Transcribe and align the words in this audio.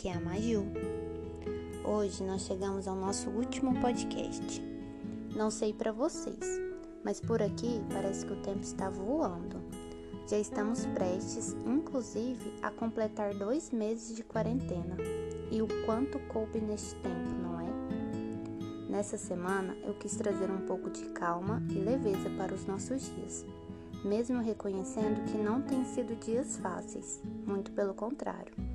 aqui 0.00 0.08
é 0.08 0.14
a 0.14 0.20
Maju. 0.20 0.64
Hoje 1.84 2.24
nós 2.24 2.46
chegamos 2.46 2.88
ao 2.88 2.96
nosso 2.96 3.28
último 3.28 3.78
podcast. 3.82 4.62
Não 5.36 5.50
sei 5.50 5.74
para 5.74 5.92
vocês, 5.92 6.40
mas 7.04 7.20
por 7.20 7.42
aqui 7.42 7.82
parece 7.92 8.24
que 8.24 8.32
o 8.32 8.40
tempo 8.40 8.60
está 8.60 8.88
voando. 8.88 9.62
Já 10.26 10.38
estamos 10.38 10.86
prestes, 10.86 11.54
inclusive, 11.66 12.50
a 12.62 12.70
completar 12.70 13.34
dois 13.34 13.70
meses 13.72 14.16
de 14.16 14.24
quarentena. 14.24 14.96
E 15.50 15.60
o 15.60 15.68
quanto 15.84 16.18
coube 16.28 16.62
neste 16.62 16.94
tempo, 16.94 17.34
não 17.42 17.60
é? 17.60 17.68
Nessa 18.88 19.18
semana 19.18 19.76
eu 19.84 19.92
quis 19.92 20.16
trazer 20.16 20.50
um 20.50 20.64
pouco 20.64 20.88
de 20.88 21.04
calma 21.10 21.62
e 21.68 21.74
leveza 21.74 22.30
para 22.38 22.54
os 22.54 22.64
nossos 22.64 23.02
dias 23.14 23.44
mesmo 24.02 24.40
reconhecendo 24.40 25.30
que 25.30 25.36
não 25.36 25.60
têm 25.60 25.84
sido 25.84 26.18
dias 26.18 26.56
fáceis, 26.56 27.22
muito 27.46 27.70
pelo 27.72 27.92
contrário. 27.92 28.69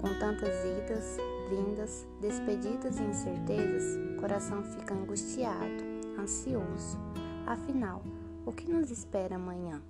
Com 0.00 0.18
tantas 0.18 0.54
idas, 0.64 1.18
vindas, 1.50 2.06
despedidas 2.20 2.98
e 2.98 3.02
incertezas, 3.02 3.98
o 4.12 4.20
coração 4.20 4.62
fica 4.62 4.94
angustiado, 4.94 5.84
ansioso. 6.18 6.98
Afinal, 7.46 8.02
o 8.46 8.52
que 8.52 8.70
nos 8.70 8.90
espera 8.90 9.36
amanhã? 9.36 9.82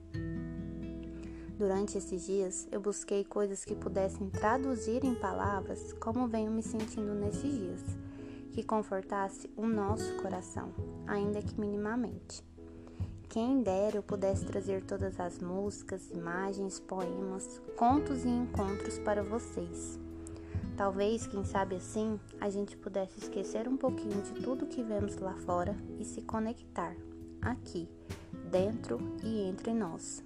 Durante 1.57 1.99
esses 1.99 2.27
dias, 2.27 2.67
eu 2.73 2.81
busquei 2.81 3.23
coisas 3.23 3.65
que 3.65 3.75
pudessem 3.75 4.31
traduzir 4.31 5.05
em 5.05 5.15
palavras 5.15 5.93
como 6.01 6.27
venho 6.27 6.51
me 6.51 6.63
sentindo 6.63 7.15
nesses 7.15 7.53
dias, 7.53 7.85
que 8.51 8.65
confortasse 8.65 9.49
o 9.57 9.67
nosso 9.67 10.17
coração, 10.23 10.73
ainda 11.07 11.41
que 11.41 11.61
minimamente. 11.61 12.50
Quem 13.31 13.63
dera 13.63 13.97
eu 13.97 14.03
pudesse 14.03 14.45
trazer 14.45 14.83
todas 14.83 15.21
as 15.21 15.39
músicas, 15.39 16.11
imagens, 16.11 16.81
poemas, 16.81 17.63
contos 17.77 18.25
e 18.25 18.29
encontros 18.29 18.99
para 18.99 19.23
vocês. 19.23 20.01
Talvez, 20.77 21.29
quem 21.29 21.45
sabe 21.45 21.77
assim, 21.77 22.19
a 22.41 22.51
gente 22.51 22.77
pudesse 22.77 23.21
esquecer 23.21 23.69
um 23.69 23.77
pouquinho 23.77 24.21
de 24.21 24.33
tudo 24.43 24.67
que 24.67 24.83
vemos 24.83 25.17
lá 25.19 25.37
fora 25.47 25.77
e 25.97 26.05
se 26.05 26.23
conectar 26.23 26.97
aqui, 27.41 27.89
dentro 28.51 28.99
e 29.23 29.43
entre 29.43 29.73
nós. 29.73 30.25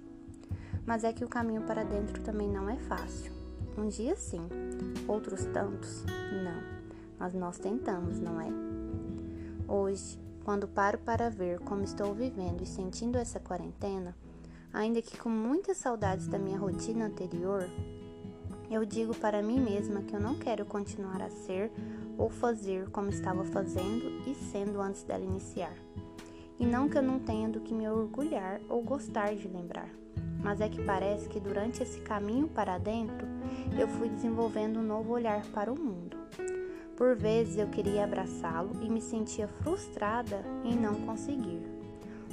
Mas 0.83 1.03
é 1.03 1.13
que 1.13 1.23
o 1.23 1.29
caminho 1.29 1.61
para 1.61 1.83
dentro 1.83 2.23
também 2.23 2.49
não 2.49 2.67
é 2.67 2.77
fácil. 2.77 3.31
Um 3.77 3.87
dia 3.87 4.15
sim, 4.15 4.41
outros 5.07 5.45
tantos 5.45 6.03
não. 6.43 6.63
Mas 7.19 7.35
nós 7.35 7.59
tentamos, 7.59 8.19
não 8.19 8.41
é? 8.41 8.47
Hoje 9.67 10.24
quando 10.45 10.67
paro 10.67 10.99
para 10.99 11.27
ver 11.27 11.59
como 11.61 11.83
estou 11.83 12.13
vivendo 12.13 12.61
e 12.61 12.67
sentindo 12.67 13.17
essa 13.17 13.39
quarentena, 13.39 14.15
ainda 14.71 15.01
que 15.01 15.17
com 15.17 15.27
muitas 15.27 15.77
saudades 15.77 16.27
da 16.27 16.37
minha 16.37 16.59
rotina 16.59 17.07
anterior, 17.07 17.67
eu 18.69 18.85
digo 18.85 19.15
para 19.15 19.41
mim 19.41 19.59
mesma 19.59 20.03
que 20.03 20.15
eu 20.15 20.19
não 20.19 20.35
quero 20.35 20.63
continuar 20.63 21.19
a 21.19 21.31
ser 21.31 21.71
ou 22.15 22.29
fazer 22.29 22.87
como 22.91 23.09
estava 23.09 23.43
fazendo 23.43 24.21
e 24.29 24.35
sendo 24.35 24.79
antes 24.79 25.01
dela 25.01 25.23
iniciar. 25.23 25.73
E 26.59 26.65
não 26.65 26.87
que 26.87 26.97
eu 26.97 27.01
não 27.01 27.19
tenha 27.19 27.49
do 27.49 27.59
que 27.59 27.73
me 27.73 27.89
orgulhar 27.89 28.61
ou 28.69 28.83
gostar 28.83 29.35
de 29.35 29.47
lembrar, 29.47 29.89
mas 30.43 30.61
é 30.61 30.69
que 30.69 30.81
parece 30.83 31.27
que 31.27 31.39
durante 31.39 31.81
esse 31.81 31.99
caminho 32.01 32.47
para 32.47 32.77
dentro 32.77 33.27
eu 33.79 33.87
fui 33.87 34.09
desenvolvendo 34.09 34.77
um 34.77 34.83
novo 34.83 35.11
olhar 35.11 35.43
para 35.47 35.73
o 35.73 35.77
mundo. 35.77 36.04
Por 36.95 37.15
vezes 37.15 37.57
eu 37.57 37.67
queria 37.67 38.05
abraçá-lo 38.05 38.71
e 38.81 38.89
me 38.89 39.01
sentia 39.01 39.47
frustrada 39.47 40.41
em 40.63 40.75
não 40.75 40.95
conseguir. 41.01 41.61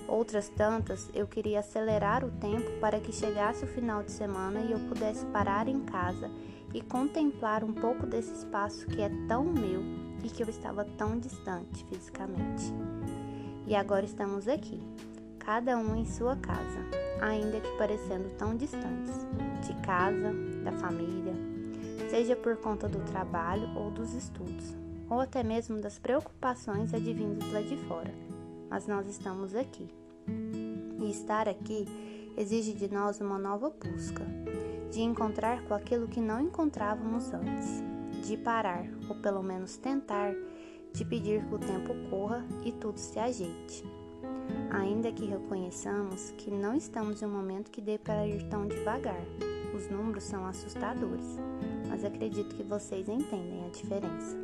Outras 0.07 0.49
tantas 0.49 1.11
eu 1.15 1.27
queria 1.27 1.61
acelerar 1.61 2.25
o 2.25 2.31
tempo 2.31 2.71
para 2.81 3.01
que 3.01 3.13
chegasse 3.13 3.65
o 3.65 3.69
final 3.69 4.03
de 4.03 4.13
semana 4.13 4.61
e 4.61 4.73
eu 4.73 4.79
pudesse 4.89 5.25
parar 5.27 5.69
em 5.69 5.81
casa 5.81 6.31
e 6.73 6.81
contemplar 6.81 7.65
um 7.65 7.73
pouco 7.73 8.07
desse 8.07 8.33
espaço 8.33 8.87
que 8.87 9.01
é 9.01 9.11
tão 9.27 9.45
meu 9.45 9.83
e 10.23 10.29
que 10.29 10.43
eu 10.43 10.49
estava 10.49 10.85
tão 10.85 11.19
distante 11.19 11.85
fisicamente. 11.87 12.73
E 13.67 13.75
agora 13.75 14.05
estamos 14.05 14.49
aqui, 14.49 14.81
cada 15.39 15.77
um 15.77 15.97
em 15.97 16.05
sua 16.05 16.37
casa, 16.37 16.81
ainda 17.21 17.61
que 17.61 17.79
parecendo 17.79 18.29
tão 18.39 18.57
distantes 18.57 19.27
de 19.67 19.75
casa, 19.83 20.33
da 20.65 20.73
família, 20.73 21.35
seja 22.11 22.37
por 22.37 22.57
conta 22.57 22.89
do 22.89 22.99
trabalho 23.11 23.69
ou 23.77 23.91
dos 23.91 24.13
estudos, 24.15 24.77
ou 25.09 25.21
até 25.21 25.43
mesmo 25.43 25.81
das 25.81 25.99
preocupações 25.99 26.93
advindas 26.93 27.51
lá 27.53 27.61
de 27.61 27.77
fora. 27.89 28.13
Mas 28.69 28.87
nós 28.87 29.07
estamos 29.09 29.55
aqui. 29.55 29.89
E 30.99 31.11
estar 31.11 31.49
aqui 31.49 31.87
exige 32.37 32.73
de 32.73 32.93
nós 32.93 33.21
uma 33.21 33.39
nova 33.39 33.71
busca, 33.71 34.25
de 34.91 35.01
encontrar 35.01 35.63
com 35.65 35.75
aquilo 35.75 36.09
que 36.09 36.21
não 36.21 36.41
encontrávamos 36.41 37.33
antes, 37.33 37.83
de 38.27 38.37
parar, 38.37 38.87
ou 39.09 39.17
pelo 39.17 39.43
menos 39.43 39.77
tentar, 39.77 40.35
de 40.93 41.05
pedir 41.05 41.45
que 41.47 41.55
o 41.55 41.59
tempo 41.59 41.95
corra 42.11 42.45
e 42.65 42.73
tudo 42.73 42.99
se 42.99 43.19
ajeite. 43.19 43.85
Ainda 44.71 45.13
que 45.13 45.27
reconheçamos 45.27 46.31
que 46.37 46.51
não 46.51 46.75
estamos 46.75 47.23
em 47.23 47.27
um 47.27 47.31
momento 47.31 47.71
que 47.71 47.81
dê 47.81 47.99
para 47.99 48.27
ir 48.27 48.49
tão 48.49 48.67
devagar, 48.67 49.25
os 49.75 49.89
números 49.89 50.25
são 50.25 50.45
assustadores, 50.47 51.39
mas 51.93 52.07
acredito 52.07 52.57
que 52.57 52.63
vocês 52.63 53.07
entendem 53.07 53.67
a 53.67 53.69
diferença. 53.69 54.35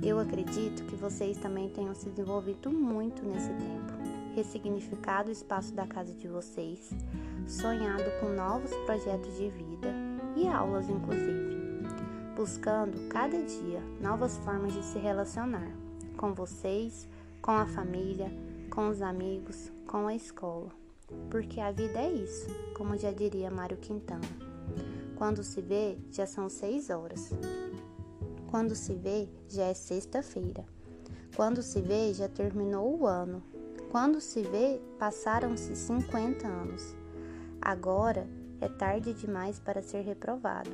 Eu 0.00 0.20
acredito 0.20 0.84
que 0.84 0.94
vocês 0.94 1.36
também 1.36 1.68
tenham 1.68 1.92
se 1.96 2.08
desenvolvido 2.08 2.70
muito 2.70 3.24
nesse 3.24 3.48
tempo, 3.48 3.92
ressignificado 4.36 5.30
o 5.30 5.32
espaço 5.32 5.74
da 5.74 5.84
casa 5.84 6.14
de 6.14 6.28
vocês, 6.28 6.90
sonhado 7.48 8.04
com 8.20 8.28
novos 8.28 8.72
projetos 8.86 9.36
de 9.36 9.48
vida 9.50 9.92
e 10.36 10.46
aulas, 10.46 10.88
inclusive, 10.88 11.58
buscando 12.36 13.08
cada 13.08 13.42
dia 13.42 13.80
novas 14.00 14.36
formas 14.38 14.72
de 14.74 14.84
se 14.84 15.00
relacionar 15.00 15.72
com 16.16 16.32
vocês, 16.32 17.08
com 17.42 17.50
a 17.50 17.66
família, 17.66 18.30
com 18.70 18.88
os 18.90 19.02
amigos, 19.02 19.72
com 19.88 20.06
a 20.06 20.14
escola 20.14 20.70
porque 21.30 21.60
a 21.60 21.70
vida 21.70 21.98
é 21.98 22.10
isso, 22.10 22.48
como 22.74 22.96
já 22.96 23.12
diria 23.12 23.50
Mário 23.50 23.76
Quintana. 23.76 24.53
Quando 25.16 25.42
se 25.42 25.60
vê, 25.60 25.96
já 26.10 26.26
são 26.26 26.48
seis 26.48 26.90
horas. 26.90 27.30
Quando 28.50 28.74
se 28.74 28.94
vê, 28.94 29.28
já 29.48 29.64
é 29.64 29.74
sexta-feira. 29.74 30.64
Quando 31.36 31.62
se 31.62 31.80
vê, 31.80 32.12
já 32.12 32.28
terminou 32.28 33.00
o 33.00 33.06
ano. 33.06 33.42
Quando 33.90 34.20
se 34.20 34.42
vê, 34.42 34.80
passaram-se 34.98 35.74
50 35.74 36.46
anos. 36.46 36.96
Agora 37.60 38.28
é 38.60 38.68
tarde 38.68 39.12
demais 39.12 39.58
para 39.58 39.82
ser 39.82 40.02
reprovado. 40.02 40.70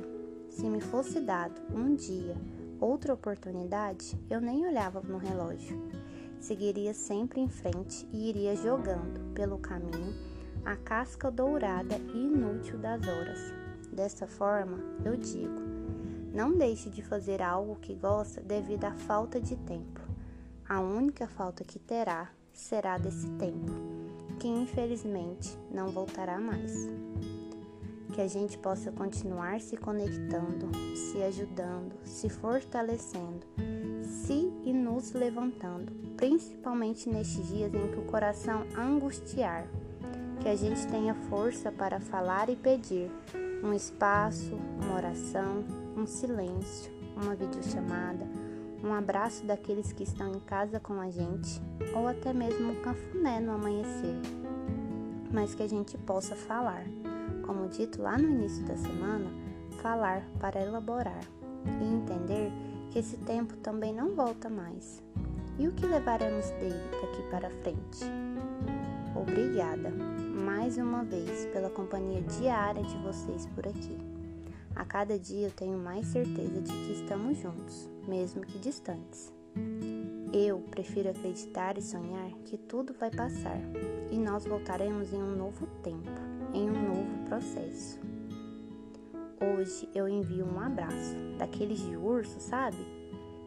Se 0.49 0.69
me 0.69 0.81
fosse 0.81 1.19
dado 1.19 1.61
um 1.73 1.95
dia, 1.95 2.35
outra 2.79 3.13
oportunidade, 3.13 4.17
eu 4.29 4.41
nem 4.41 4.65
olhava 4.65 5.01
no 5.01 5.17
relógio 5.17 5.79
seguiria 6.41 6.93
sempre 6.93 7.39
em 7.39 7.47
frente 7.47 8.07
e 8.11 8.29
iria 8.29 8.55
jogando 8.55 9.33
pelo 9.33 9.59
caminho 9.59 10.13
a 10.65 10.75
casca 10.75 11.31
dourada 11.31 11.95
e 12.13 12.17
inútil 12.17 12.77
das 12.79 13.07
horas. 13.07 13.60
Dessa 13.91 14.25
forma, 14.25 14.79
eu 15.03 15.15
digo: 15.15 15.61
não 16.33 16.57
deixe 16.57 16.89
de 16.89 17.01
fazer 17.01 17.41
algo 17.41 17.75
que 17.75 17.93
gosta 17.93 18.41
devido 18.41 18.85
à 18.85 18.91
falta 18.91 19.39
de 19.39 19.55
tempo. 19.57 19.99
A 20.67 20.79
única 20.79 21.27
falta 21.27 21.63
que 21.63 21.77
terá 21.77 22.31
será 22.53 22.97
desse 22.97 23.29
tempo, 23.31 23.71
que 24.39 24.47
infelizmente 24.47 25.57
não 25.69 25.89
voltará 25.89 26.39
mais. 26.39 26.73
Que 28.13 28.21
a 28.21 28.27
gente 28.27 28.57
possa 28.57 28.91
continuar 28.91 29.59
se 29.59 29.77
conectando, 29.77 30.69
se 30.95 31.21
ajudando, 31.23 31.95
se 32.05 32.29
fortalecendo 32.29 33.45
si 34.11 34.51
e 34.63 34.73
nos 34.73 35.13
levantando, 35.13 35.91
principalmente 36.15 37.09
nestes 37.09 37.47
dias 37.47 37.73
em 37.73 37.87
que 37.91 37.99
o 37.99 38.05
coração 38.05 38.65
angustiar. 38.77 39.67
Que 40.41 40.49
a 40.49 40.55
gente 40.55 40.87
tenha 40.87 41.13
força 41.29 41.71
para 41.71 41.99
falar 41.99 42.49
e 42.49 42.55
pedir 42.55 43.11
um 43.63 43.73
espaço, 43.73 44.57
uma 44.81 44.95
oração, 44.95 45.63
um 45.95 46.05
silêncio, 46.05 46.91
uma 47.15 47.35
videochamada, 47.35 48.27
um 48.83 48.93
abraço 48.93 49.45
daqueles 49.45 49.93
que 49.93 50.03
estão 50.03 50.31
em 50.31 50.39
casa 50.39 50.79
com 50.79 50.99
a 50.99 51.09
gente, 51.09 51.61
ou 51.95 52.07
até 52.07 52.33
mesmo 52.33 52.71
um 52.71 52.81
cafuné 52.81 53.39
no 53.39 53.51
amanhecer. 53.51 54.15
Mas 55.31 55.53
que 55.53 55.63
a 55.63 55.69
gente 55.69 55.97
possa 55.99 56.35
falar, 56.35 56.85
como 57.45 57.67
dito 57.67 58.01
lá 58.01 58.17
no 58.17 58.27
início 58.27 58.65
da 58.65 58.75
semana, 58.75 59.29
falar 59.81 60.25
para 60.39 60.61
elaborar 60.61 61.21
e 61.79 61.93
entender 61.93 62.51
que 62.89 62.99
esse 62.99 63.17
tempo 63.17 63.55
também 63.57 63.93
não 63.93 64.15
volta 64.15 64.49
mais. 64.49 65.01
E 65.59 65.67
o 65.67 65.71
que 65.71 65.85
levaremos 65.85 66.49
dele 66.51 66.81
daqui 67.01 67.21
para 67.29 67.49
frente? 67.49 68.05
Obrigada 69.15 69.91
mais 70.41 70.77
uma 70.77 71.03
vez 71.03 71.45
pela 71.53 71.69
companhia 71.69 72.21
diária 72.21 72.83
de 72.83 72.97
vocês 72.97 73.45
por 73.47 73.67
aqui. 73.67 73.95
A 74.75 74.83
cada 74.83 75.17
dia 75.19 75.47
eu 75.47 75.51
tenho 75.51 75.77
mais 75.77 76.07
certeza 76.07 76.61
de 76.61 76.71
que 76.71 76.93
estamos 76.93 77.37
juntos, 77.37 77.89
mesmo 78.07 78.41
que 78.41 78.57
distantes. 78.57 79.31
Eu 80.33 80.59
prefiro 80.71 81.09
acreditar 81.09 81.77
e 81.77 81.81
sonhar 81.81 82.31
que 82.45 82.57
tudo 82.57 82.93
vai 82.93 83.11
passar 83.11 83.59
e 84.09 84.17
nós 84.17 84.45
voltaremos 84.45 85.13
em 85.13 85.21
um 85.21 85.35
novo 85.35 85.67
tempo, 85.83 86.09
em 86.53 86.69
um 86.69 86.87
novo 86.87 87.25
processo. 87.27 87.99
Hoje 89.39 89.87
eu 89.93 90.07
envio 90.07 90.45
um 90.45 90.59
abraço, 90.59 91.15
daqueles 91.37 91.79
de 91.79 91.95
urso, 91.95 92.39
sabe? 92.39 92.77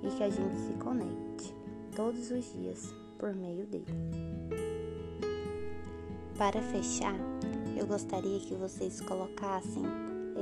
E 0.02 0.08
que 0.10 0.22
a 0.22 0.30
gente 0.30 0.56
se 0.58 0.72
conecte 0.74 1.54
todos 1.96 2.30
os 2.30 2.52
dias 2.52 2.94
por 3.18 3.34
meio 3.34 3.66
dele. 3.66 4.33
Para 6.36 6.60
fechar, 6.60 7.14
eu 7.76 7.86
gostaria 7.86 8.40
que 8.40 8.56
vocês 8.56 9.00
colocassem 9.00 9.84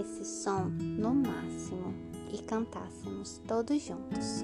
esse 0.01 0.25
som 0.25 0.71
no 0.81 1.15
máximo 1.15 1.93
e 2.33 2.39
cantássemos 2.39 3.43
todos 3.47 3.83
juntos. 3.83 4.43